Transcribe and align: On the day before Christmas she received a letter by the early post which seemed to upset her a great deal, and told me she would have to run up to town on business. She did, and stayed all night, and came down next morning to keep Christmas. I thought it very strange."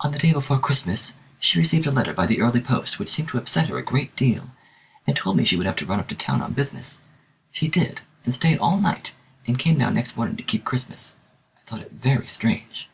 On 0.00 0.10
the 0.10 0.18
day 0.18 0.32
before 0.32 0.58
Christmas 0.58 1.18
she 1.38 1.60
received 1.60 1.86
a 1.86 1.92
letter 1.92 2.12
by 2.12 2.26
the 2.26 2.40
early 2.40 2.60
post 2.60 2.98
which 2.98 3.08
seemed 3.10 3.28
to 3.28 3.38
upset 3.38 3.68
her 3.68 3.78
a 3.78 3.84
great 3.84 4.16
deal, 4.16 4.50
and 5.06 5.16
told 5.16 5.36
me 5.36 5.44
she 5.44 5.56
would 5.56 5.66
have 5.66 5.76
to 5.76 5.86
run 5.86 6.00
up 6.00 6.08
to 6.08 6.16
town 6.16 6.42
on 6.42 6.52
business. 6.52 7.02
She 7.52 7.68
did, 7.68 8.00
and 8.24 8.34
stayed 8.34 8.58
all 8.58 8.80
night, 8.80 9.14
and 9.46 9.56
came 9.60 9.78
down 9.78 9.94
next 9.94 10.16
morning 10.16 10.34
to 10.34 10.42
keep 10.42 10.64
Christmas. 10.64 11.14
I 11.56 11.60
thought 11.60 11.80
it 11.82 11.92
very 11.92 12.26
strange." 12.26 12.88